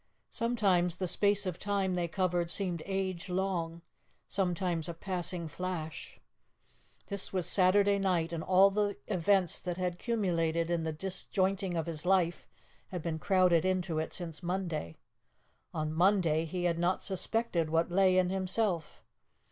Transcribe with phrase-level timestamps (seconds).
[0.31, 3.83] Sometimes the space of time they covered seemed age long,
[4.27, 6.19] sometimes a passing flash.
[7.05, 11.85] This was Saturday night, and all the events that had culminated in the disjointing of
[11.85, 12.47] his life
[12.87, 14.97] had been crowded into it since Monday.
[15.71, 19.03] On Monday he had not suspected what lay in himself.